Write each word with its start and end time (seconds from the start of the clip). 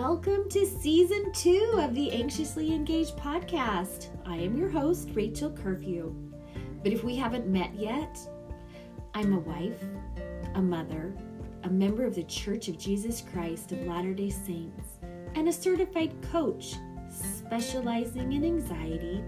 Welcome 0.00 0.48
to 0.48 0.64
season 0.64 1.30
two 1.34 1.74
of 1.76 1.94
the 1.94 2.10
Anxiously 2.10 2.72
Engaged 2.72 3.18
podcast. 3.18 4.08
I 4.24 4.36
am 4.36 4.56
your 4.56 4.70
host, 4.70 5.10
Rachel 5.12 5.50
Curfew. 5.50 6.14
But 6.82 6.94
if 6.94 7.04
we 7.04 7.16
haven't 7.16 7.46
met 7.46 7.74
yet, 7.74 8.18
I'm 9.12 9.34
a 9.34 9.40
wife, 9.40 9.84
a 10.54 10.62
mother, 10.62 11.14
a 11.64 11.68
member 11.68 12.06
of 12.06 12.14
the 12.14 12.24
Church 12.24 12.68
of 12.68 12.78
Jesus 12.78 13.22
Christ 13.30 13.72
of 13.72 13.86
Latter 13.86 14.14
day 14.14 14.30
Saints, 14.30 14.88
and 15.34 15.48
a 15.48 15.52
certified 15.52 16.14
coach 16.32 16.76
specializing 17.10 18.32
in 18.32 18.42
anxiety 18.42 19.22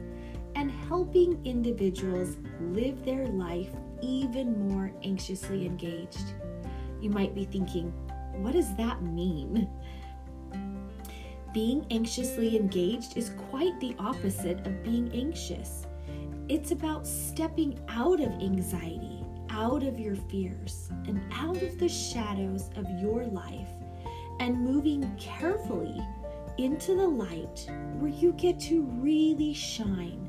and 0.54 0.70
helping 0.70 1.38
individuals 1.44 2.38
live 2.70 3.04
their 3.04 3.26
life 3.26 3.68
even 4.00 4.70
more 4.70 4.90
anxiously 5.04 5.66
engaged. 5.66 6.32
You 6.98 7.10
might 7.10 7.34
be 7.34 7.44
thinking, 7.44 7.92
what 8.36 8.54
does 8.54 8.74
that 8.76 9.02
mean? 9.02 9.68
Being 11.52 11.84
anxiously 11.90 12.56
engaged 12.56 13.18
is 13.18 13.32
quite 13.50 13.78
the 13.78 13.94
opposite 13.98 14.66
of 14.66 14.82
being 14.82 15.10
anxious. 15.12 15.86
It's 16.48 16.70
about 16.70 17.06
stepping 17.06 17.78
out 17.88 18.20
of 18.20 18.32
anxiety, 18.40 19.22
out 19.50 19.82
of 19.82 20.00
your 20.00 20.16
fears, 20.16 20.88
and 21.06 21.20
out 21.30 21.60
of 21.62 21.78
the 21.78 21.90
shadows 21.90 22.70
of 22.76 22.86
your 22.98 23.26
life, 23.26 23.68
and 24.40 24.64
moving 24.64 25.14
carefully 25.18 26.00
into 26.56 26.94
the 26.94 27.06
light 27.06 27.66
where 27.98 28.10
you 28.10 28.32
get 28.32 28.58
to 28.60 28.84
really 29.02 29.52
shine 29.52 30.26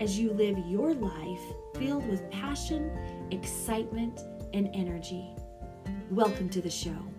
as 0.00 0.18
you 0.18 0.32
live 0.32 0.58
your 0.66 0.92
life 0.92 1.42
filled 1.76 2.04
with 2.08 2.28
passion, 2.32 2.90
excitement, 3.30 4.22
and 4.52 4.68
energy. 4.74 5.36
Welcome 6.10 6.48
to 6.48 6.60
the 6.60 6.68
show. 6.68 7.13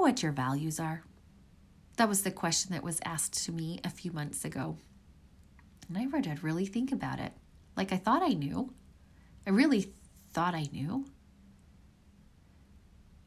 Know 0.00 0.06
what 0.06 0.22
your 0.22 0.32
values 0.32 0.80
are? 0.80 1.02
That 1.96 2.08
was 2.08 2.22
the 2.22 2.30
question 2.30 2.72
that 2.72 2.82
was 2.82 3.00
asked 3.04 3.44
to 3.44 3.52
me 3.52 3.80
a 3.84 3.90
few 3.90 4.12
months 4.12 4.44
ago. 4.44 4.78
And 5.88 5.98
I 5.98 6.16
had 6.16 6.24
to 6.24 6.38
really 6.42 6.64
think 6.64 6.90
about 6.90 7.18
it. 7.18 7.32
Like 7.76 7.92
I 7.92 7.98
thought 7.98 8.22
I 8.22 8.32
knew. 8.32 8.72
I 9.46 9.50
really 9.50 9.92
thought 10.32 10.54
I 10.54 10.68
knew. 10.72 11.04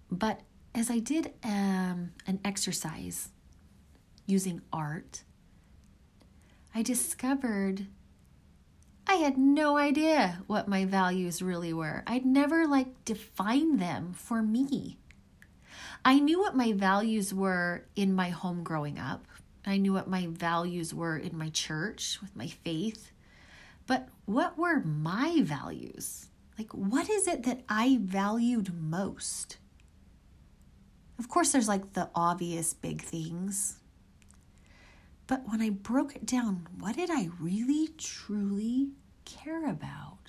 But 0.09 0.41
as 0.73 0.89
I 0.89 0.97
did 0.97 1.33
um, 1.43 2.13
an 2.25 2.39
exercise 2.43 3.29
using 4.25 4.61
art, 4.71 5.23
I 6.73 6.81
discovered 6.81 7.85
I 9.05 9.15
had 9.15 9.37
no 9.37 9.77
idea 9.77 10.41
what 10.47 10.67
my 10.67 10.85
values 10.85 11.41
really 11.41 11.73
were. 11.73 12.03
I'd 12.07 12.25
never 12.25 12.65
like 12.65 13.05
defined 13.05 13.79
them 13.79 14.13
for 14.13 14.41
me. 14.41 14.97
I 16.05 16.19
knew 16.19 16.39
what 16.39 16.55
my 16.55 16.73
values 16.73 17.33
were 17.33 17.85
in 17.95 18.13
my 18.13 18.29
home 18.29 18.63
growing 18.63 18.99
up. 18.99 19.25
I 19.65 19.77
knew 19.77 19.93
what 19.93 20.09
my 20.09 20.27
values 20.29 20.93
were 20.93 21.17
in 21.17 21.37
my 21.37 21.49
church 21.49 22.19
with 22.21 22.35
my 22.35 22.47
faith. 22.47 23.11
But 23.87 24.09
what 24.25 24.57
were 24.57 24.81
my 24.81 25.41
values? 25.41 26.27
Like, 26.57 26.73
what 26.73 27.09
is 27.09 27.27
it 27.27 27.43
that 27.43 27.61
I 27.69 27.99
valued 28.01 28.73
most? 28.73 29.57
Of 31.17 31.29
course, 31.29 31.51
there's 31.51 31.67
like 31.67 31.93
the 31.93 32.09
obvious 32.13 32.73
big 32.73 33.01
things. 33.01 33.79
But 35.25 35.43
when 35.47 35.61
I 35.61 35.69
broke 35.69 36.15
it 36.15 36.25
down, 36.25 36.67
what 36.79 36.97
did 36.97 37.09
I 37.09 37.29
really, 37.39 37.87
truly 37.97 38.89
care 39.23 39.69
about? 39.69 40.19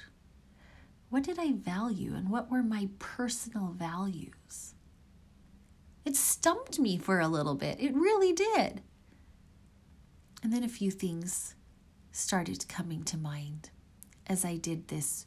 What 1.11 1.25
did 1.25 1.39
I 1.39 1.53
value 1.53 2.15
and 2.15 2.29
what 2.29 2.51
were 2.51 2.63
my 2.63 2.89
personal 3.01 3.75
values? 3.77 4.74
It 6.05 6.17
stumped 6.17 6.79
me 6.79 6.99
for 6.99 7.21
a 7.21 7.29
little 7.29 7.55
bit. 7.55 7.81
It 7.81 7.95
really 7.95 8.33
did. 8.33 8.83
And 10.43 10.53
then 10.53 10.63
a 10.63 10.69
few 10.69 10.91
things 10.91 11.55
started 12.13 12.69
coming 12.69 13.03
to 13.05 13.17
mind 13.17 13.71
as 14.27 14.45
I 14.45 14.57
did 14.57 14.89
this 14.89 15.27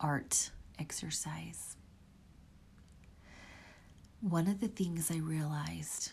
art 0.00 0.50
exercise. 0.78 1.76
One 4.20 4.46
of 4.46 4.60
the 4.60 4.68
things 4.68 5.10
I 5.10 5.18
realized 5.18 6.12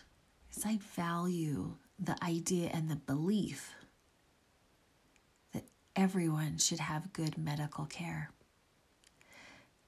is 0.54 0.64
I 0.66 0.78
value 0.94 1.76
the 1.98 2.16
idea 2.22 2.70
and 2.72 2.90
the 2.90 2.96
belief 2.96 3.72
that 5.52 5.64
everyone 5.96 6.58
should 6.58 6.80
have 6.80 7.12
good 7.12 7.38
medical 7.38 7.86
care. 7.86 8.30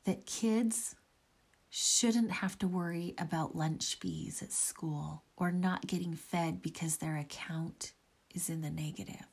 That 0.05 0.27
kids 0.27 0.95
shouldn't 1.77 2.31
have 2.31 2.57
to 2.57 2.69
worry 2.69 3.17
about 3.19 3.57
lunch 3.57 3.97
fees 3.97 4.41
at 4.41 4.53
school 4.53 5.25
or 5.37 5.51
not 5.51 5.89
getting 5.89 6.15
fed 6.15 6.62
because 6.62 6.99
their 6.99 7.17
account 7.17 7.95
is 8.33 8.49
in 8.49 8.61
the 8.61 8.71
negative. 8.71 9.27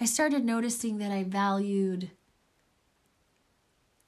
I 0.00 0.06
started 0.06 0.44
noticing 0.44 0.98
that 0.98 1.12
I 1.12 1.22
valued 1.22 2.10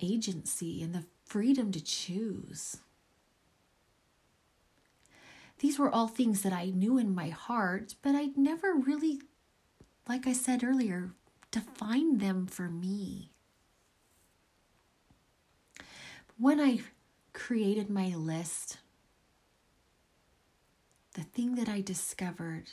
agency 0.00 0.82
and 0.82 0.92
the 0.92 1.04
freedom 1.24 1.70
to 1.70 1.80
choose. 1.80 2.78
These 5.60 5.78
were 5.78 5.94
all 5.94 6.08
things 6.08 6.42
that 6.42 6.52
I 6.52 6.70
knew 6.70 6.98
in 6.98 7.14
my 7.14 7.28
heart, 7.28 7.94
but 8.02 8.16
I'd 8.16 8.36
never 8.36 8.74
really, 8.74 9.20
like 10.08 10.26
I 10.26 10.32
said 10.32 10.64
earlier, 10.64 11.12
defined 11.52 12.18
them 12.18 12.48
for 12.48 12.68
me 12.68 13.30
when 16.40 16.58
I 16.58 16.80
created 17.34 17.90
my 17.90 18.14
list, 18.16 18.78
the 21.12 21.22
thing 21.22 21.54
that 21.56 21.68
I 21.68 21.82
discovered 21.82 22.64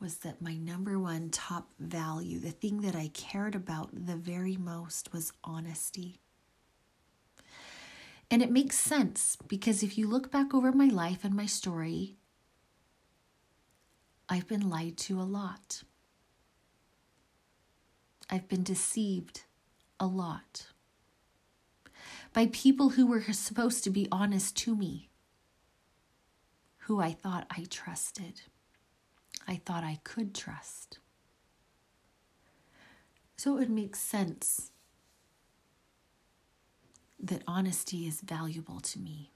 was 0.00 0.18
that 0.18 0.40
my 0.40 0.54
number 0.54 1.00
one 1.00 1.30
top 1.30 1.70
value, 1.80 2.38
the 2.38 2.52
thing 2.52 2.82
that 2.82 2.94
I 2.94 3.08
cared 3.08 3.56
about 3.56 3.90
the 3.92 4.14
very 4.14 4.56
most, 4.56 5.12
was 5.12 5.32
honesty. 5.42 6.20
And 8.30 8.40
it 8.40 8.52
makes 8.52 8.78
sense 8.78 9.36
because 9.48 9.82
if 9.82 9.98
you 9.98 10.06
look 10.06 10.30
back 10.30 10.54
over 10.54 10.70
my 10.70 10.86
life 10.86 11.24
and 11.24 11.34
my 11.34 11.46
story, 11.46 12.14
I've 14.28 14.46
been 14.46 14.70
lied 14.70 14.96
to 14.98 15.20
a 15.20 15.24
lot. 15.24 15.82
I've 18.30 18.48
been 18.48 18.62
deceived 18.62 19.42
a 19.98 20.06
lot 20.06 20.68
by 22.32 22.46
people 22.52 22.90
who 22.90 23.06
were 23.06 23.32
supposed 23.32 23.84
to 23.84 23.90
be 23.90 24.08
honest 24.10 24.56
to 24.58 24.74
me, 24.74 25.08
who 26.78 27.00
I 27.00 27.12
thought 27.12 27.46
I 27.50 27.66
trusted, 27.68 28.42
I 29.46 29.56
thought 29.56 29.84
I 29.84 30.00
could 30.04 30.34
trust. 30.34 30.98
So 33.36 33.56
it 33.56 33.58
would 33.58 33.70
make 33.70 33.96
sense 33.96 34.70
that 37.20 37.42
honesty 37.46 38.06
is 38.06 38.20
valuable 38.20 38.80
to 38.80 38.98
me. 38.98 39.30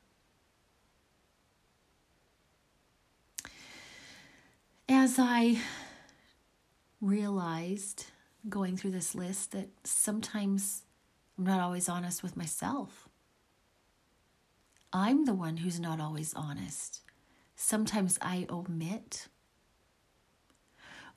As 4.88 5.18
I 5.18 5.58
realized 7.00 8.06
going 8.48 8.76
through 8.76 8.92
this 8.92 9.14
list 9.14 9.52
that 9.52 9.68
sometimes 9.84 10.85
I'm 11.38 11.44
not 11.44 11.60
always 11.60 11.88
honest 11.88 12.22
with 12.22 12.36
myself. 12.36 13.08
I'm 14.92 15.24
the 15.24 15.34
one 15.34 15.58
who's 15.58 15.78
not 15.78 16.00
always 16.00 16.32
honest. 16.34 17.02
Sometimes 17.54 18.18
I 18.22 18.46
omit, 18.48 19.28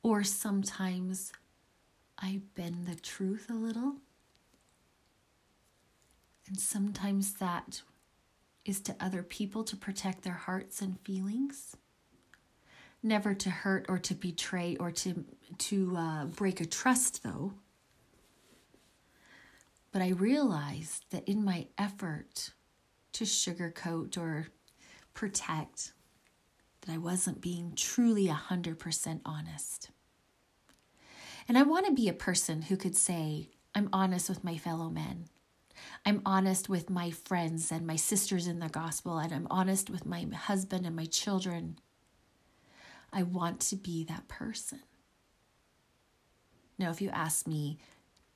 or 0.03 0.23
sometimes 0.23 1.31
I 2.17 2.41
bend 2.55 2.87
the 2.87 2.95
truth 2.95 3.47
a 3.49 3.53
little. 3.53 3.95
And 6.47 6.59
sometimes 6.59 7.33
that 7.35 7.81
is 8.65 8.81
to 8.81 8.95
other 8.99 9.23
people 9.23 9.63
to 9.63 9.75
protect 9.75 10.23
their 10.23 10.33
hearts 10.33 10.81
and 10.81 10.99
feelings. 11.01 11.75
Never 13.01 13.33
to 13.33 13.49
hurt 13.49 13.85
or 13.87 13.97
to 13.99 14.13
betray 14.13 14.75
or 14.77 14.91
to, 14.91 15.23
to 15.57 15.95
uh, 15.95 16.25
break 16.25 16.59
a 16.59 16.65
trust, 16.65 17.23
though. 17.23 17.53
But 19.91 20.01
I 20.01 20.09
realized 20.09 21.05
that 21.09 21.27
in 21.27 21.43
my 21.43 21.67
effort 21.77 22.51
to 23.13 23.23
sugarcoat 23.23 24.17
or 24.17 24.47
protect, 25.13 25.93
that 26.81 26.93
I 26.93 26.97
wasn't 26.97 27.41
being 27.41 27.73
truly 27.75 28.27
100% 28.27 29.21
honest. 29.25 29.89
And 31.47 31.57
I 31.57 31.63
want 31.63 31.87
to 31.87 31.93
be 31.93 32.07
a 32.07 32.13
person 32.13 32.63
who 32.63 32.77
could 32.77 32.95
say, 32.95 33.49
I'm 33.73 33.89
honest 33.91 34.29
with 34.29 34.43
my 34.43 34.57
fellow 34.57 34.89
men. 34.89 35.25
I'm 36.05 36.21
honest 36.25 36.69
with 36.69 36.89
my 36.89 37.09
friends 37.11 37.71
and 37.71 37.87
my 37.87 37.95
sisters 37.95 38.47
in 38.47 38.59
the 38.59 38.69
gospel, 38.69 39.17
and 39.17 39.33
I'm 39.33 39.47
honest 39.49 39.89
with 39.89 40.05
my 40.05 40.25
husband 40.33 40.85
and 40.85 40.95
my 40.95 41.05
children. 41.05 41.79
I 43.11 43.23
want 43.23 43.59
to 43.61 43.75
be 43.75 44.03
that 44.05 44.27
person. 44.27 44.81
Now, 46.77 46.91
if 46.91 47.01
you 47.01 47.09
ask 47.09 47.47
me, 47.47 47.79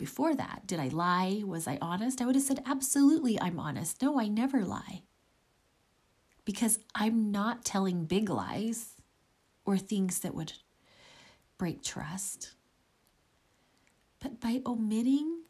before 0.04 0.36
that. 0.36 0.68
Did 0.68 0.82
I 0.82 0.90
lie? 0.90 1.44
Was 1.46 1.66
I 1.66 1.78
honest? 1.82 2.22
I 2.22 2.26
would 2.26 2.36
have 2.36 2.44
said, 2.44 2.62
Absolutely, 2.66 3.40
I'm 3.40 3.58
honest. 3.58 4.02
No, 4.02 4.20
I 4.20 4.28
never 4.28 4.66
lie. 4.66 5.04
Because 6.44 6.80
I'm 6.94 7.32
not 7.32 7.64
telling 7.64 8.04
big 8.04 8.30
lies 8.30 8.98
or 9.64 9.78
things 9.78 10.20
that 10.20 10.36
would 10.36 10.52
break 11.58 11.82
trust. 11.82 12.52
But 14.20 14.42
by 14.42 14.62
omitting 14.66 15.44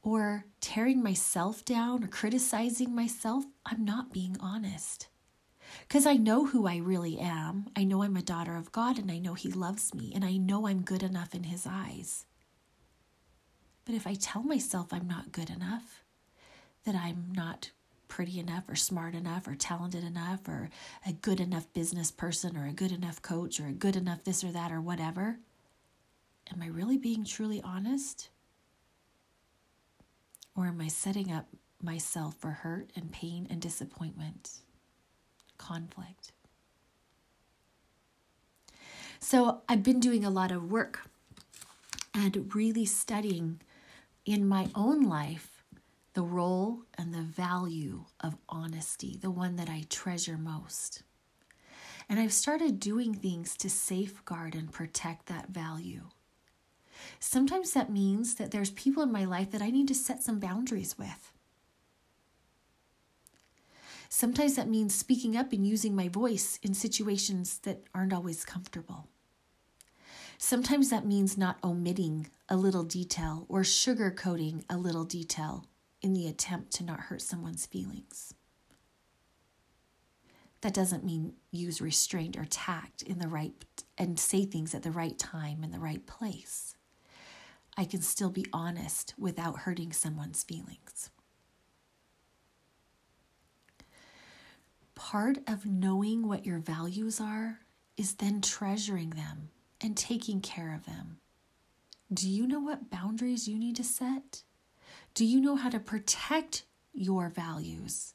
or 0.00 0.46
tearing 0.62 1.02
myself 1.02 1.66
down 1.66 2.02
or 2.02 2.06
criticizing 2.06 2.94
myself, 2.94 3.44
I'm 3.66 3.84
not 3.84 4.10
being 4.10 4.38
honest. 4.40 5.08
Because 5.86 6.06
I 6.06 6.14
know 6.14 6.46
who 6.46 6.66
I 6.66 6.78
really 6.78 7.18
am. 7.18 7.66
I 7.76 7.84
know 7.84 8.02
I'm 8.02 8.16
a 8.16 8.22
daughter 8.22 8.56
of 8.56 8.72
God 8.72 8.98
and 8.98 9.10
I 9.10 9.18
know 9.18 9.34
He 9.34 9.52
loves 9.52 9.94
me 9.94 10.12
and 10.14 10.24
I 10.24 10.38
know 10.38 10.66
I'm 10.66 10.80
good 10.80 11.02
enough 11.02 11.34
in 11.34 11.44
His 11.44 11.66
eyes. 11.66 12.24
But 13.88 13.94
if 13.94 14.06
I 14.06 14.12
tell 14.12 14.42
myself 14.42 14.92
I'm 14.92 15.08
not 15.08 15.32
good 15.32 15.48
enough, 15.48 16.02
that 16.84 16.94
I'm 16.94 17.32
not 17.34 17.70
pretty 18.06 18.38
enough 18.38 18.68
or 18.68 18.76
smart 18.76 19.14
enough 19.14 19.48
or 19.48 19.54
talented 19.54 20.04
enough 20.04 20.46
or 20.46 20.68
a 21.06 21.12
good 21.12 21.40
enough 21.40 21.72
business 21.72 22.10
person 22.10 22.54
or 22.54 22.66
a 22.66 22.72
good 22.72 22.92
enough 22.92 23.22
coach 23.22 23.58
or 23.58 23.66
a 23.66 23.72
good 23.72 23.96
enough 23.96 24.24
this 24.24 24.44
or 24.44 24.52
that 24.52 24.72
or 24.72 24.82
whatever, 24.82 25.38
am 26.52 26.60
I 26.60 26.66
really 26.66 26.98
being 26.98 27.24
truly 27.24 27.62
honest? 27.62 28.28
Or 30.54 30.66
am 30.66 30.82
I 30.82 30.88
setting 30.88 31.32
up 31.32 31.46
myself 31.82 32.34
for 32.38 32.50
hurt 32.50 32.90
and 32.94 33.10
pain 33.10 33.46
and 33.48 33.58
disappointment? 33.58 34.50
conflict. 35.58 36.32
So 39.20 39.62
I've 39.68 39.82
been 39.82 40.00
doing 40.00 40.24
a 40.24 40.30
lot 40.30 40.50
of 40.50 40.70
work 40.70 41.08
and 42.14 42.54
really 42.54 42.86
studying 42.86 43.60
in 44.24 44.46
my 44.46 44.68
own 44.74 45.02
life 45.02 45.58
the 46.14 46.22
role 46.22 46.82
and 46.96 47.14
the 47.14 47.22
value 47.22 48.04
of 48.18 48.36
honesty, 48.48 49.16
the 49.20 49.30
one 49.30 49.54
that 49.54 49.68
I 49.68 49.84
treasure 49.88 50.36
most. 50.36 51.04
And 52.08 52.18
I've 52.18 52.32
started 52.32 52.80
doing 52.80 53.14
things 53.14 53.56
to 53.58 53.70
safeguard 53.70 54.56
and 54.56 54.72
protect 54.72 55.26
that 55.26 55.50
value. 55.50 56.08
Sometimes 57.20 57.72
that 57.72 57.92
means 57.92 58.34
that 58.34 58.50
there's 58.50 58.70
people 58.70 59.02
in 59.02 59.12
my 59.12 59.24
life 59.24 59.52
that 59.52 59.62
I 59.62 59.70
need 59.70 59.86
to 59.88 59.94
set 59.94 60.22
some 60.22 60.40
boundaries 60.40 60.98
with. 60.98 61.32
Sometimes 64.08 64.56
that 64.56 64.68
means 64.68 64.94
speaking 64.94 65.36
up 65.36 65.52
and 65.52 65.66
using 65.66 65.94
my 65.94 66.08
voice 66.08 66.58
in 66.62 66.74
situations 66.74 67.58
that 67.60 67.84
aren't 67.94 68.12
always 68.12 68.44
comfortable. 68.44 69.06
Sometimes 70.48 70.88
that 70.88 71.04
means 71.04 71.36
not 71.36 71.58
omitting 71.62 72.30
a 72.48 72.56
little 72.56 72.82
detail 72.82 73.44
or 73.50 73.60
sugarcoating 73.60 74.64
a 74.70 74.78
little 74.78 75.04
detail 75.04 75.66
in 76.00 76.14
the 76.14 76.26
attempt 76.26 76.72
to 76.72 76.84
not 76.84 77.00
hurt 77.00 77.20
someone's 77.20 77.66
feelings. 77.66 78.32
That 80.62 80.72
doesn't 80.72 81.04
mean 81.04 81.34
use 81.50 81.82
restraint 81.82 82.38
or 82.38 82.46
tact 82.46 83.02
in 83.02 83.18
the 83.18 83.28
right 83.28 83.62
and 83.98 84.18
say 84.18 84.46
things 84.46 84.74
at 84.74 84.82
the 84.82 84.90
right 84.90 85.18
time 85.18 85.62
in 85.62 85.70
the 85.70 85.78
right 85.78 86.06
place. 86.06 86.74
I 87.76 87.84
can 87.84 88.00
still 88.00 88.30
be 88.30 88.46
honest 88.50 89.12
without 89.18 89.58
hurting 89.58 89.92
someone's 89.92 90.42
feelings. 90.42 91.10
part 94.94 95.38
of 95.46 95.66
knowing 95.66 96.26
what 96.26 96.46
your 96.46 96.58
values 96.58 97.20
are 97.20 97.60
is 97.98 98.14
then 98.14 98.40
treasuring 98.40 99.10
them 99.10 99.50
and 99.80 99.96
taking 99.96 100.40
care 100.40 100.74
of 100.74 100.86
them. 100.86 101.18
Do 102.12 102.28
you 102.28 102.46
know 102.46 102.60
what 102.60 102.90
boundaries 102.90 103.48
you 103.48 103.58
need 103.58 103.76
to 103.76 103.84
set? 103.84 104.42
Do 105.14 105.24
you 105.24 105.40
know 105.40 105.56
how 105.56 105.68
to 105.68 105.78
protect 105.78 106.64
your 106.92 107.28
values 107.28 108.14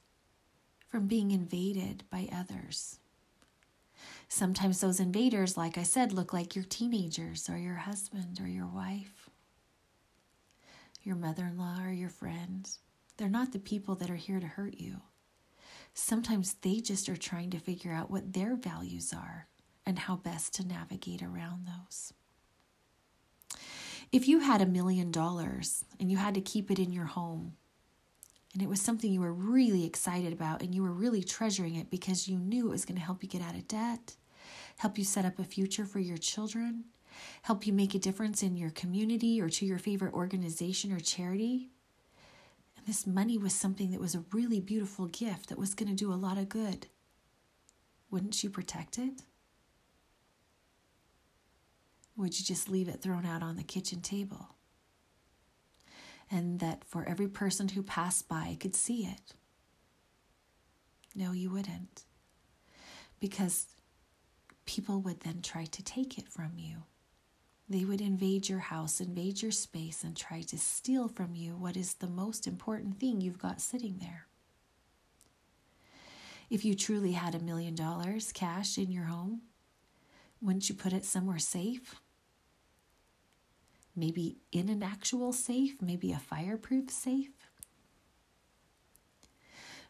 from 0.87 1.07
being 1.07 1.31
invaded 1.31 2.03
by 2.09 2.27
others? 2.33 2.99
Sometimes 4.27 4.81
those 4.81 4.99
invaders, 4.99 5.57
like 5.57 5.77
I 5.77 5.83
said, 5.83 6.11
look 6.11 6.33
like 6.33 6.55
your 6.55 6.65
teenagers 6.65 7.49
or 7.49 7.57
your 7.57 7.75
husband 7.75 8.39
or 8.41 8.47
your 8.47 8.65
wife, 8.65 9.29
your 11.03 11.15
mother 11.15 11.45
in 11.45 11.57
law 11.57 11.79
or 11.83 11.91
your 11.91 12.09
friends. 12.09 12.79
They're 13.17 13.29
not 13.29 13.51
the 13.51 13.59
people 13.59 13.93
that 13.95 14.09
are 14.09 14.15
here 14.15 14.39
to 14.39 14.47
hurt 14.47 14.79
you. 14.79 15.01
Sometimes 15.93 16.55
they 16.61 16.79
just 16.79 17.07
are 17.09 17.15
trying 17.15 17.51
to 17.51 17.59
figure 17.59 17.93
out 17.93 18.09
what 18.09 18.33
their 18.33 18.55
values 18.55 19.13
are 19.13 19.47
and 19.85 19.99
how 19.99 20.15
best 20.15 20.53
to 20.55 20.67
navigate 20.67 21.21
around 21.21 21.67
those. 21.67 22.13
If 24.11 24.27
you 24.27 24.39
had 24.39 24.61
a 24.61 24.65
million 24.65 25.11
dollars 25.11 25.85
and 25.99 26.11
you 26.11 26.17
had 26.17 26.35
to 26.35 26.41
keep 26.41 26.69
it 26.69 26.79
in 26.79 26.91
your 26.93 27.05
home, 27.05 27.53
and 28.53 28.61
it 28.61 28.69
was 28.69 28.79
something 28.79 29.11
you 29.11 29.21
were 29.21 29.33
really 29.33 29.83
excited 29.85 30.31
about 30.31 30.61
and 30.61 30.75
you 30.75 30.83
were 30.83 30.91
really 30.91 31.23
treasuring 31.23 31.75
it 31.75 31.89
because 31.89 32.27
you 32.27 32.37
knew 32.37 32.67
it 32.67 32.71
was 32.71 32.85
going 32.85 32.97
to 32.97 33.03
help 33.03 33.23
you 33.23 33.29
get 33.29 33.41
out 33.41 33.55
of 33.55 33.67
debt, 33.67 34.15
help 34.77 34.97
you 34.99 35.03
set 35.03 35.25
up 35.25 35.39
a 35.39 35.43
future 35.43 35.85
for 35.85 35.99
your 35.99 36.17
children, 36.17 36.85
help 37.41 37.65
you 37.65 37.73
make 37.73 37.95
a 37.95 37.99
difference 37.99 38.43
in 38.43 38.55
your 38.55 38.69
community 38.69 39.41
or 39.41 39.49
to 39.49 39.65
your 39.65 39.79
favorite 39.79 40.13
organization 40.13 40.91
or 40.91 40.99
charity, 40.99 41.71
And 42.77 42.85
this 42.85 43.07
money 43.07 43.37
was 43.37 43.53
something 43.53 43.91
that 43.91 43.99
was 43.99 44.15
a 44.15 44.23
really 44.31 44.59
beautiful 44.59 45.07
gift 45.07 45.49
that 45.49 45.57
was 45.57 45.73
going 45.73 45.89
to 45.89 45.95
do 45.95 46.11
a 46.11 46.15
lot 46.15 46.37
of 46.37 46.49
good. 46.49 46.87
Wouldn't 48.11 48.43
you 48.43 48.49
protect 48.49 48.97
it? 48.99 49.21
Would 52.15 52.37
you 52.39 52.45
just 52.45 52.69
leave 52.69 52.87
it 52.87 53.01
thrown 53.01 53.25
out 53.25 53.41
on 53.41 53.55
the 53.55 53.63
kitchen 53.63 54.01
table? 54.01 54.55
And 56.29 56.59
that 56.59 56.83
for 56.85 57.05
every 57.07 57.27
person 57.27 57.69
who 57.69 57.83
passed 57.83 58.27
by 58.27 58.57
could 58.59 58.75
see 58.75 59.05
it? 59.05 59.33
No, 61.15 61.31
you 61.31 61.49
wouldn't. 61.49 62.03
Because 63.19 63.67
people 64.65 65.01
would 65.01 65.21
then 65.21 65.41
try 65.41 65.65
to 65.65 65.83
take 65.83 66.17
it 66.17 66.27
from 66.27 66.53
you. 66.57 66.83
They 67.69 67.85
would 67.85 68.01
invade 68.01 68.49
your 68.49 68.59
house, 68.59 68.99
invade 68.99 69.41
your 69.41 69.51
space, 69.51 70.03
and 70.03 70.15
try 70.15 70.41
to 70.41 70.57
steal 70.57 71.07
from 71.07 71.35
you 71.35 71.55
what 71.55 71.77
is 71.77 71.95
the 71.95 72.07
most 72.07 72.45
important 72.45 72.99
thing 72.99 73.21
you've 73.21 73.39
got 73.39 73.61
sitting 73.61 73.97
there. 73.99 74.27
If 76.49 76.65
you 76.65 76.75
truly 76.75 77.13
had 77.13 77.35
a 77.35 77.39
million 77.39 77.73
dollars 77.73 78.31
cash 78.31 78.77
in 78.77 78.91
your 78.91 79.05
home, 79.05 79.41
wouldn't 80.41 80.67
you 80.69 80.75
put 80.75 80.93
it 80.93 81.05
somewhere 81.05 81.39
safe? 81.39 81.95
Maybe 83.95 84.37
in 84.51 84.69
an 84.69 84.81
actual 84.83 85.31
safe, 85.33 85.81
maybe 85.81 86.11
a 86.11 86.19
fireproof 86.19 86.89
safe? 86.89 87.31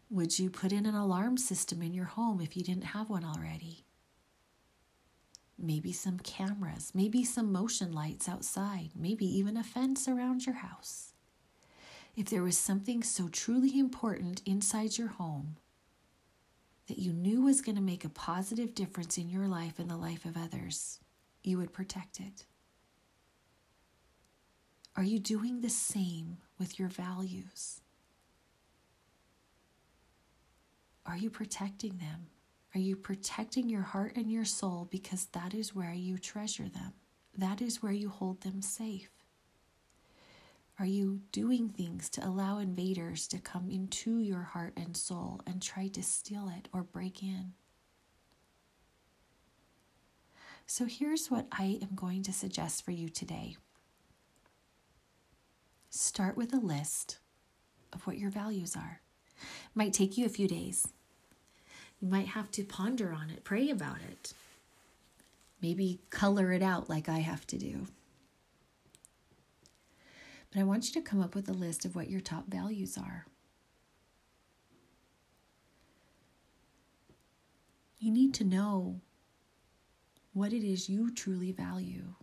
Would 0.09 0.37
you 0.37 0.49
put 0.49 0.71
in 0.71 0.85
an 0.85 0.95
alarm 0.95 1.37
system 1.37 1.81
in 1.81 1.93
your 1.93 2.05
home 2.05 2.41
if 2.41 2.55
you 2.55 2.63
didn't 2.63 2.83
have 2.83 3.09
one 3.09 3.23
already? 3.23 3.85
maybe 5.57 5.91
some 5.91 6.19
cameras, 6.19 6.91
maybe 6.93 7.23
some 7.23 7.51
motion 7.51 7.91
lights 7.91 8.27
outside, 8.27 8.89
maybe 8.95 9.25
even 9.25 9.57
a 9.57 9.63
fence 9.63 10.07
around 10.07 10.45
your 10.45 10.55
house. 10.55 11.13
If 12.15 12.29
there 12.29 12.43
was 12.43 12.57
something 12.57 13.01
so 13.01 13.27
truly 13.27 13.79
important 13.79 14.41
inside 14.45 14.97
your 14.97 15.07
home 15.07 15.57
that 16.87 16.99
you 16.99 17.13
knew 17.13 17.41
was 17.41 17.61
going 17.61 17.75
to 17.75 17.81
make 17.81 18.03
a 18.03 18.09
positive 18.09 18.75
difference 18.75 19.17
in 19.17 19.29
your 19.29 19.47
life 19.47 19.79
and 19.79 19.89
the 19.89 19.97
life 19.97 20.25
of 20.25 20.37
others, 20.37 20.99
you 21.43 21.57
would 21.57 21.73
protect 21.73 22.19
it. 22.19 22.45
Are 24.95 25.03
you 25.03 25.17
doing 25.17 25.61
the 25.61 25.69
same 25.69 26.37
with 26.59 26.77
your 26.77 26.87
values? 26.87 27.81
Are 31.05 31.17
you 31.17 31.31
protecting 31.31 31.97
them? 31.97 32.27
Are 32.75 32.79
you 32.79 32.95
protecting 32.95 33.69
your 33.69 33.81
heart 33.81 34.13
and 34.15 34.31
your 34.31 34.45
soul 34.45 34.87
because 34.89 35.25
that 35.33 35.53
is 35.53 35.73
where 35.73 35.93
you 35.93 36.17
treasure 36.17 36.69
them? 36.69 36.93
That 37.35 37.61
is 37.61 37.81
where 37.81 37.91
you 37.91 38.09
hold 38.09 38.41
them 38.41 38.61
safe. 38.61 39.09
Are 40.79 40.85
you 40.85 41.21
doing 41.31 41.69
things 41.69 42.09
to 42.11 42.25
allow 42.25 42.59
invaders 42.59 43.27
to 43.29 43.39
come 43.39 43.69
into 43.69 44.19
your 44.19 44.41
heart 44.41 44.73
and 44.77 44.95
soul 44.95 45.41
and 45.45 45.61
try 45.61 45.87
to 45.87 46.03
steal 46.03 46.51
it 46.55 46.67
or 46.71 46.83
break 46.83 47.21
in? 47.21 47.53
So 50.65 50.85
here's 50.85 51.29
what 51.29 51.47
I 51.51 51.79
am 51.81 51.95
going 51.95 52.23
to 52.23 52.33
suggest 52.33 52.85
for 52.85 52.91
you 52.91 53.09
today. 53.09 53.57
Start 55.95 56.35
with 56.35 56.51
a 56.55 56.57
list 56.57 57.19
of 57.93 58.07
what 58.07 58.17
your 58.17 58.31
values 58.31 58.75
are. 58.75 58.99
It 59.37 59.75
might 59.75 59.93
take 59.93 60.17
you 60.17 60.25
a 60.25 60.29
few 60.29 60.47
days. 60.47 60.87
You 62.01 62.07
might 62.07 62.29
have 62.29 62.49
to 62.53 62.63
ponder 62.63 63.13
on 63.13 63.29
it, 63.29 63.43
pray 63.43 63.69
about 63.69 63.97
it. 64.09 64.33
Maybe 65.61 65.99
color 66.09 66.51
it 66.51 66.63
out 66.63 66.89
like 66.89 67.09
I 67.09 67.19
have 67.19 67.45
to 67.45 67.59
do. 67.59 67.85
But 70.51 70.61
I 70.61 70.63
want 70.63 70.87
you 70.87 70.99
to 70.99 71.07
come 71.07 71.21
up 71.21 71.35
with 71.35 71.47
a 71.47 71.53
list 71.53 71.85
of 71.85 71.95
what 71.95 72.09
your 72.09 72.21
top 72.21 72.47
values 72.47 72.97
are. 72.97 73.27
You 77.99 78.11
need 78.11 78.33
to 78.33 78.43
know 78.43 78.99
what 80.33 80.53
it 80.53 80.67
is 80.67 80.89
you 80.89 81.13
truly 81.13 81.51
value. 81.51 82.15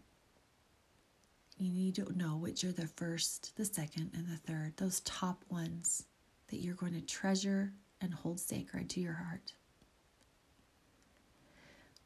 You 1.60 1.74
need 1.74 1.96
to 1.96 2.16
know 2.16 2.38
which 2.38 2.64
are 2.64 2.72
the 2.72 2.86
first, 2.86 3.54
the 3.56 3.66
second, 3.66 4.12
and 4.14 4.26
the 4.26 4.38
third, 4.38 4.78
those 4.78 5.00
top 5.00 5.44
ones 5.50 6.06
that 6.48 6.60
you're 6.60 6.74
going 6.74 6.94
to 6.94 7.02
treasure 7.02 7.74
and 8.00 8.14
hold 8.14 8.40
sacred 8.40 8.88
to 8.88 9.00
your 9.00 9.12
heart. 9.12 9.52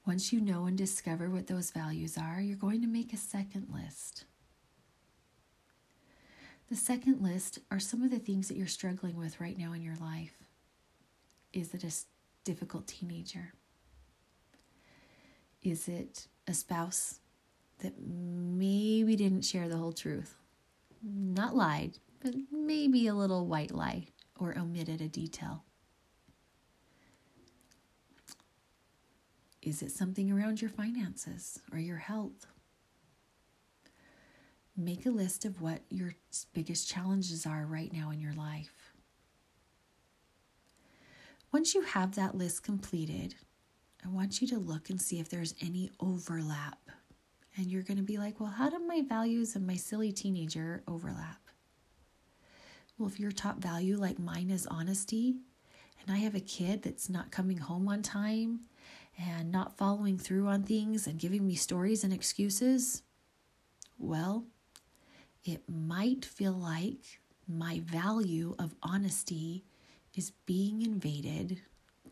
Once 0.05 0.33
you 0.33 0.41
know 0.41 0.65
and 0.65 0.77
discover 0.77 1.31
what 1.31 1.47
those 1.47 1.71
values 1.71 2.19
are, 2.19 2.41
you're 2.41 2.57
going 2.57 2.81
to 2.81 2.89
make 2.89 3.13
a 3.13 3.17
second 3.17 3.69
list. 3.73 4.25
The 6.69 6.77
second 6.77 7.23
list 7.23 7.61
are 7.71 7.79
some 7.79 8.03
of 8.03 8.11
the 8.11 8.19
things 8.19 8.49
that 8.49 8.57
you're 8.57 8.67
struggling 8.67 9.17
with 9.17 9.41
right 9.41 9.57
now 9.57 9.73
in 9.73 9.83
your 9.83 9.97
life. 10.01 10.35
Is 11.53 11.73
it 11.75 11.85
a 11.85 11.95
difficult 12.43 12.89
teenager? 12.89 13.53
Is 15.63 15.87
it 15.87 16.27
a 16.49 16.55
spouse 16.55 17.21
that 17.79 17.95
maybe 18.01 19.17
didn't 19.17 19.45
share 19.45 19.69
the 19.69 19.77
whole 19.77 19.93
truth? 19.93 20.37
Not 21.03 21.55
lied, 21.55 21.99
but 22.21 22.35
maybe 22.51 23.07
a 23.07 23.15
little 23.15 23.47
white 23.47 23.73
lie 23.73 24.09
or 24.39 24.57
omitted 24.57 25.01
a 25.01 25.09
detail. 25.09 25.65
Is 29.63 29.83
it 29.83 29.93
something 29.93 30.31
around 30.31 30.61
your 30.61 30.71
finances 30.71 31.61
or 31.73 31.79
your 31.79 31.97
health? 31.97 32.47
Make 34.77 35.07
a 35.07 35.11
list 35.11 35.45
of 35.45 35.63
what 35.63 35.81
your 35.89 36.15
biggest 36.53 36.89
challenges 36.89 37.47
are 37.47 37.65
right 37.65 37.93
now 37.93 38.11
in 38.11 38.21
your 38.21 38.35
life. 38.35 38.93
Once 41.53 41.75
you 41.75 41.83
have 41.83 42.17
that 42.17 42.37
list 42.37 42.65
completed, 42.65 43.37
I 44.05 44.09
want 44.09 44.43
you 44.43 44.49
to 44.49 44.59
look 44.59 44.91
and 44.91 45.01
see 45.01 45.21
if 45.21 45.29
there's 45.29 45.55
any 45.61 45.91
overlap. 46.01 46.79
And 47.57 47.67
you're 47.67 47.83
going 47.83 47.99
to 47.99 48.03
be 48.03 48.19
like, 48.19 48.41
well, 48.41 48.51
how 48.51 48.69
do 48.69 48.79
my 48.81 49.03
values 49.03 49.55
and 49.55 49.67
my 49.67 49.77
silly 49.77 50.13
teenager 50.13 50.83
overlap? 50.89 51.41
Well, 52.99 53.09
if 53.09 53.21
your 53.21 53.33
top 53.33 53.59
value, 53.59 53.97
like 53.97 54.19
mine, 54.19 54.51
is 54.51 54.67
honesty, 54.67 55.37
and 56.01 56.15
I 56.15 56.19
have 56.19 56.35
a 56.35 56.41
kid 56.41 56.83
that's 56.83 57.09
not 57.09 57.31
coming 57.31 57.59
home 57.59 57.89
on 57.89 58.03
time 58.03 58.61
and 59.19 59.53
not 59.53 59.77
following 59.77 60.19
through 60.19 60.49
on 60.49 60.65
things 60.65 61.07
and 61.07 61.19
giving 61.19 61.47
me 61.47 61.55
stories 61.55 62.05
and 62.05 62.13
excuses, 62.13 63.03
well, 63.99 64.45
it 65.45 65.63
might 65.69 66.25
feel 66.25 66.53
like 66.53 67.21
my 67.47 67.81
value 67.85 68.55
of 68.59 68.75
honesty 68.83 69.65
is 70.15 70.33
being 70.47 70.83
invaded 70.83 71.61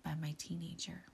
by 0.04 0.14
my 0.14 0.34
teenager. 0.38 1.04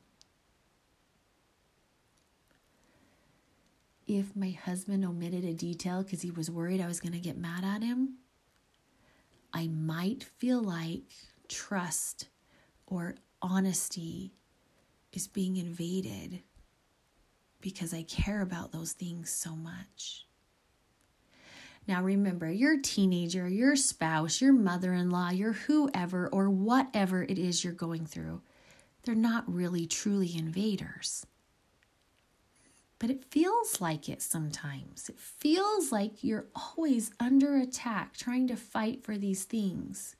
If 4.08 4.34
my 4.34 4.50
husband 4.64 5.04
omitted 5.04 5.44
a 5.44 5.52
detail 5.52 6.02
because 6.02 6.22
he 6.22 6.30
was 6.30 6.50
worried 6.50 6.80
I 6.80 6.86
was 6.86 6.98
going 6.98 7.12
to 7.12 7.18
get 7.18 7.36
mad 7.36 7.62
at 7.62 7.82
him, 7.82 8.14
I 9.52 9.68
might 9.68 10.24
feel 10.24 10.62
like 10.62 11.02
trust 11.46 12.28
or 12.86 13.16
honesty 13.42 14.32
is 15.12 15.26
being 15.26 15.58
invaded 15.58 16.40
because 17.60 17.92
I 17.92 18.02
care 18.04 18.40
about 18.40 18.72
those 18.72 18.92
things 18.92 19.30
so 19.30 19.54
much. 19.54 20.24
Now, 21.86 22.02
remember, 22.02 22.50
your 22.50 22.80
teenager, 22.80 23.46
your 23.46 23.76
spouse, 23.76 24.40
your 24.40 24.54
mother 24.54 24.94
in 24.94 25.10
law, 25.10 25.30
your 25.30 25.52
whoever, 25.52 26.28
or 26.28 26.48
whatever 26.48 27.22
it 27.22 27.38
is 27.38 27.62
you're 27.62 27.74
going 27.74 28.06
through, 28.06 28.40
they're 29.02 29.14
not 29.14 29.44
really 29.52 29.86
truly 29.86 30.34
invaders. 30.34 31.26
But 32.98 33.10
it 33.10 33.24
feels 33.24 33.80
like 33.80 34.08
it 34.08 34.20
sometimes. 34.20 35.08
It 35.08 35.18
feels 35.18 35.92
like 35.92 36.24
you're 36.24 36.46
always 36.54 37.12
under 37.20 37.56
attack 37.56 38.16
trying 38.16 38.48
to 38.48 38.56
fight 38.56 39.04
for 39.04 39.16
these 39.16 39.44
things. 39.44 40.16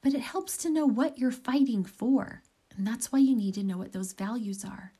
But 0.00 0.14
it 0.14 0.20
helps 0.20 0.56
to 0.58 0.70
know 0.70 0.86
what 0.86 1.18
you're 1.18 1.32
fighting 1.32 1.84
for. 1.84 2.42
And 2.76 2.86
that's 2.86 3.10
why 3.10 3.18
you 3.18 3.34
need 3.34 3.54
to 3.54 3.64
know 3.64 3.78
what 3.78 3.92
those 3.92 4.12
values 4.12 4.64
are. 4.64 4.92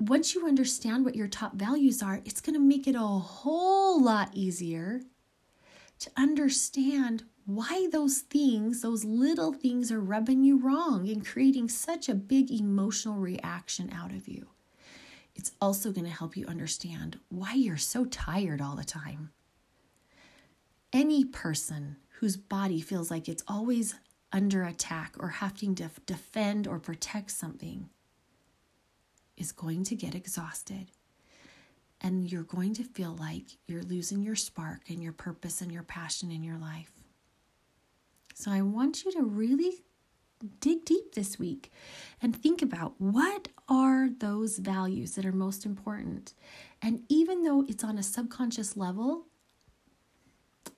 Once 0.00 0.34
you 0.34 0.46
understand 0.46 1.04
what 1.04 1.16
your 1.16 1.28
top 1.28 1.54
values 1.54 2.02
are, 2.02 2.20
it's 2.24 2.40
going 2.40 2.54
to 2.54 2.60
make 2.60 2.86
it 2.86 2.94
a 2.94 3.00
whole 3.00 4.00
lot 4.02 4.30
easier 4.32 5.02
to 5.98 6.10
understand 6.16 7.24
why 7.44 7.88
those 7.90 8.18
things, 8.18 8.82
those 8.82 9.04
little 9.04 9.52
things, 9.52 9.90
are 9.90 10.00
rubbing 10.00 10.44
you 10.44 10.58
wrong 10.58 11.08
and 11.08 11.26
creating 11.26 11.68
such 11.68 12.08
a 12.08 12.14
big 12.14 12.50
emotional 12.50 13.16
reaction 13.16 13.90
out 13.92 14.12
of 14.12 14.28
you. 14.28 14.48
It's 15.38 15.52
also 15.60 15.92
going 15.92 16.04
to 16.04 16.10
help 16.12 16.36
you 16.36 16.46
understand 16.46 17.20
why 17.28 17.54
you're 17.54 17.76
so 17.76 18.04
tired 18.04 18.60
all 18.60 18.74
the 18.74 18.84
time. 18.84 19.30
Any 20.92 21.24
person 21.24 21.96
whose 22.18 22.36
body 22.36 22.80
feels 22.80 23.08
like 23.08 23.28
it's 23.28 23.44
always 23.46 23.94
under 24.32 24.64
attack 24.64 25.14
or 25.20 25.28
having 25.28 25.76
to 25.76 25.90
defend 26.06 26.66
or 26.66 26.80
protect 26.80 27.30
something 27.30 27.88
is 29.36 29.52
going 29.52 29.84
to 29.84 29.94
get 29.94 30.16
exhausted. 30.16 30.90
And 32.00 32.30
you're 32.30 32.42
going 32.42 32.74
to 32.74 32.82
feel 32.82 33.16
like 33.18 33.44
you're 33.66 33.82
losing 33.82 34.22
your 34.22 34.36
spark 34.36 34.80
and 34.88 35.02
your 35.02 35.12
purpose 35.12 35.60
and 35.60 35.70
your 35.70 35.84
passion 35.84 36.32
in 36.32 36.42
your 36.42 36.58
life. 36.58 36.90
So 38.34 38.50
I 38.50 38.62
want 38.62 39.04
you 39.04 39.12
to 39.12 39.22
really 39.22 39.82
dig 40.60 40.84
deep 40.84 41.14
this 41.14 41.38
week 41.38 41.72
and 42.22 42.34
think 42.34 42.62
about 42.62 42.94
what 42.98 43.48
are 43.68 44.08
those 44.08 44.58
values 44.58 45.14
that 45.14 45.26
are 45.26 45.32
most 45.32 45.66
important. 45.66 46.34
And 46.80 47.02
even 47.08 47.42
though 47.42 47.64
it's 47.68 47.84
on 47.84 47.98
a 47.98 48.02
subconscious 48.02 48.76
level, 48.76 49.26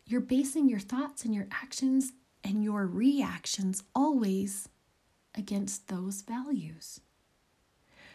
you're 0.06 0.20
basing 0.20 0.68
your 0.68 0.80
thoughts 0.80 1.24
and 1.24 1.34
your 1.34 1.46
actions 1.50 2.12
and 2.42 2.64
your 2.64 2.86
reactions 2.86 3.82
always 3.94 4.68
against 5.34 5.88
those 5.88 6.22
values. 6.22 7.00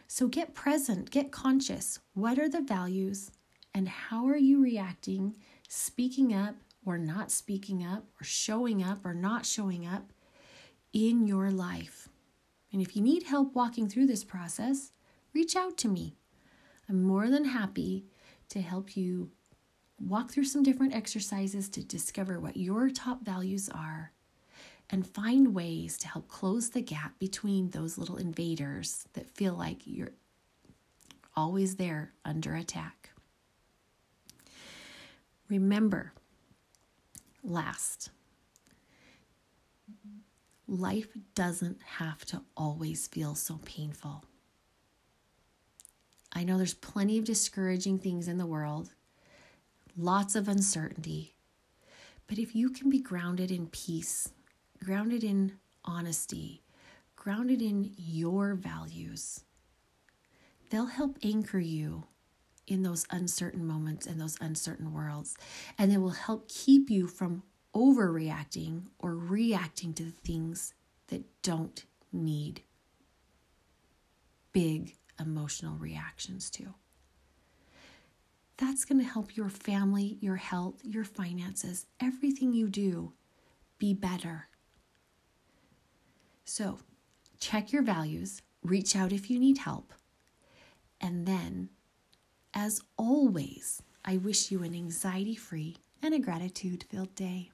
So 0.07 0.27
get 0.27 0.53
present, 0.53 1.09
get 1.09 1.31
conscious. 1.31 1.99
What 2.13 2.37
are 2.37 2.49
the 2.49 2.61
values 2.61 3.31
and 3.73 3.87
how 3.87 4.27
are 4.27 4.37
you 4.37 4.61
reacting, 4.61 5.35
speaking 5.67 6.33
up 6.33 6.55
or 6.85 6.97
not 6.97 7.31
speaking 7.31 7.83
up, 7.83 8.03
or 8.21 8.23
showing 8.23 8.83
up 8.83 9.05
or 9.05 9.13
not 9.13 9.45
showing 9.45 9.87
up 9.87 10.11
in 10.95 11.27
your 11.27 11.51
life? 11.51 12.07
And 12.71 12.81
if 12.81 12.95
you 12.95 13.01
need 13.01 13.23
help 13.23 13.53
walking 13.53 13.87
through 13.89 14.07
this 14.07 14.23
process, 14.23 14.93
reach 15.33 15.55
out 15.55 15.77
to 15.79 15.89
me. 15.89 16.15
I'm 16.89 17.03
more 17.03 17.29
than 17.29 17.45
happy 17.45 18.05
to 18.49 18.61
help 18.61 18.95
you 18.95 19.29
walk 19.99 20.31
through 20.31 20.45
some 20.45 20.63
different 20.63 20.95
exercises 20.95 21.67
to 21.69 21.83
discover 21.83 22.39
what 22.39 22.55
your 22.55 22.89
top 22.89 23.25
values 23.25 23.69
are 23.69 24.13
and 24.89 25.05
find 25.05 25.53
ways 25.53 25.97
to 25.97 26.07
help 26.07 26.27
close 26.29 26.69
the 26.69 26.81
gap 26.81 27.19
between 27.19 27.71
those 27.71 27.97
little 27.97 28.17
invaders 28.17 29.05
that 29.13 29.29
feel 29.35 29.53
like 29.53 29.81
you're 29.85 30.13
always 31.35 31.75
there 31.75 32.13
under 32.23 32.55
attack. 32.55 33.09
Remember, 35.49 36.13
last, 37.43 38.11
life 40.67 41.07
doesn't 41.35 41.81
have 41.97 42.25
to 42.25 42.41
always 42.55 43.07
feel 43.07 43.35
so 43.35 43.59
painful. 43.65 44.23
I 46.33 46.43
know 46.43 46.57
there's 46.57 46.73
plenty 46.73 47.17
of 47.17 47.25
discouraging 47.25 47.99
things 47.99 48.27
in 48.27 48.37
the 48.37 48.45
world, 48.45 48.91
lots 49.97 50.35
of 50.35 50.47
uncertainty, 50.47 51.35
but 52.27 52.37
if 52.37 52.55
you 52.55 52.69
can 52.69 52.89
be 52.89 52.99
grounded 52.99 53.51
in 53.51 53.67
peace 53.67 54.29
grounded 54.83 55.23
in 55.23 55.53
honesty, 55.83 56.61
grounded 57.15 57.61
in 57.61 57.91
your 57.97 58.53
values. 58.53 59.43
They'll 60.69 60.85
help 60.85 61.17
anchor 61.23 61.59
you 61.59 62.03
in 62.67 62.83
those 62.83 63.05
uncertain 63.11 63.65
moments 63.65 64.05
and 64.05 64.19
those 64.19 64.37
uncertain 64.41 64.93
worlds, 64.93 65.37
and 65.77 65.91
they 65.91 65.97
will 65.97 66.11
help 66.11 66.47
keep 66.49 66.89
you 66.89 67.07
from 67.07 67.43
overreacting 67.75 68.83
or 68.99 69.15
reacting 69.15 69.93
to 69.93 70.03
the 70.03 70.11
things 70.11 70.73
that 71.07 71.23
don't 71.41 71.85
need 72.11 72.61
big 74.53 74.95
emotional 75.19 75.77
reactions 75.77 76.49
to. 76.49 76.73
That's 78.57 78.85
going 78.85 78.99
to 78.99 79.05
help 79.05 79.35
your 79.35 79.49
family, 79.49 80.17
your 80.21 80.37
health, 80.37 80.79
your 80.83 81.03
finances, 81.03 81.85
everything 81.99 82.53
you 82.53 82.69
do 82.69 83.11
be 83.77 83.93
better 83.93 84.47
so 86.45 86.77
check 87.39 87.73
your 87.73 87.81
values, 87.81 88.41
reach 88.63 88.95
out 88.95 89.11
if 89.11 89.29
you 89.29 89.39
need 89.39 89.57
help. 89.57 89.93
And 91.01 91.25
then, 91.25 91.69
as 92.53 92.81
always, 92.97 93.81
I 94.05 94.17
wish 94.17 94.51
you 94.51 94.63
an 94.63 94.75
anxiety 94.75 95.35
free 95.35 95.77
and 96.01 96.13
a 96.13 96.19
gratitude 96.19 96.85
filled 96.89 97.15
day. 97.15 97.51